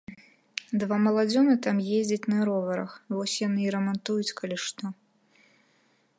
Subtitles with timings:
[0.83, 4.83] Два маладзёны там ездзяць на роварах, вось яны і рамантуюць, калі што.